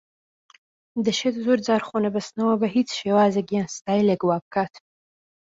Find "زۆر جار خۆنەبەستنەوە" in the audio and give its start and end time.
1.45-2.55